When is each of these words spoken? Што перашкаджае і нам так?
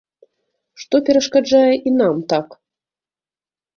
Што 0.83 1.01
перашкаджае 1.11 1.73
і 1.91 1.95
нам 1.99 2.15
так? 2.33 2.47